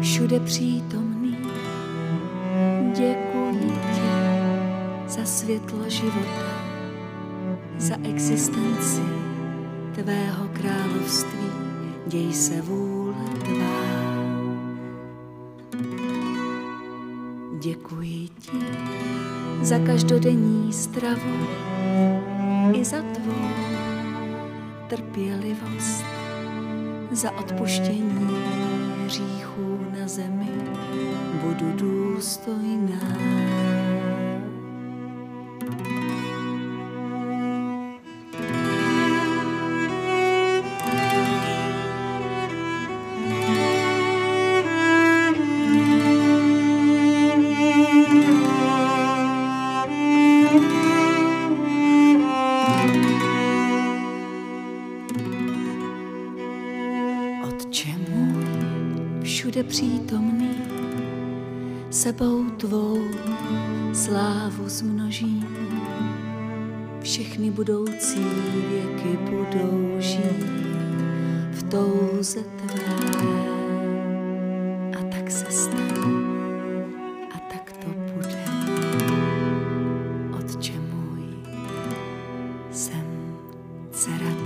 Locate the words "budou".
69.30-70.00